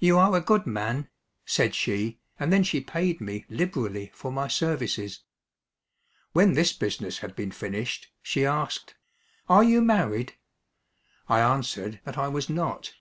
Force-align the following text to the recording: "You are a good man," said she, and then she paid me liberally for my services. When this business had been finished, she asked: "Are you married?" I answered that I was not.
"You 0.00 0.18
are 0.18 0.34
a 0.34 0.40
good 0.40 0.66
man," 0.66 1.10
said 1.46 1.72
she, 1.72 2.18
and 2.40 2.52
then 2.52 2.64
she 2.64 2.80
paid 2.80 3.20
me 3.20 3.44
liberally 3.48 4.10
for 4.12 4.32
my 4.32 4.48
services. 4.48 5.20
When 6.32 6.54
this 6.54 6.72
business 6.72 7.18
had 7.18 7.36
been 7.36 7.52
finished, 7.52 8.10
she 8.20 8.44
asked: 8.44 8.96
"Are 9.48 9.62
you 9.62 9.80
married?" 9.80 10.34
I 11.28 11.38
answered 11.38 12.00
that 12.02 12.18
I 12.18 12.26
was 12.26 12.50
not. 12.50 12.94